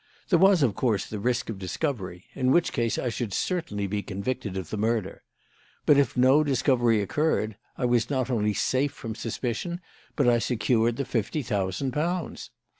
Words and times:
There 0.29 0.39
was, 0.39 0.63
of 0.63 0.73
course, 0.73 1.05
the 1.05 1.19
risk 1.19 1.47
of 1.51 1.59
discovery, 1.59 2.25
in 2.33 2.49
which 2.49 2.73
case 2.73 2.97
I 2.97 3.09
should 3.09 3.31
certainly 3.35 3.85
be 3.85 4.01
convicted 4.01 4.57
of 4.57 4.71
the 4.71 4.75
murder. 4.77 5.21
But 5.85 5.99
if 5.99 6.17
no 6.17 6.43
discovery 6.43 7.03
occurred, 7.03 7.55
I 7.77 7.85
was 7.85 8.09
not 8.09 8.31
only 8.31 8.55
safe 8.55 8.93
from 8.93 9.13
suspicion, 9.13 9.79
but 10.15 10.27
I 10.27 10.39
secured 10.39 10.95
the 10.95 11.05
fifty 11.05 11.43
thousand 11.43 11.91
pounds. 11.91 12.49